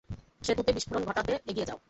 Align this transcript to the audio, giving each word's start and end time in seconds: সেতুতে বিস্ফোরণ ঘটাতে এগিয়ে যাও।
সেতুতে 0.41 0.71
বিস্ফোরণ 0.73 1.03
ঘটাতে 1.05 1.33
এগিয়ে 1.47 1.67
যাও। 1.67 1.79